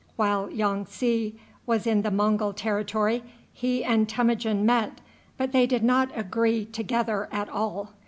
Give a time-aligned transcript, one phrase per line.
[0.15, 3.21] While Yong tsi was in the Mongul territory
[3.53, 4.99] he and Temujin met,
[5.37, 7.91] but they did not agree together at all.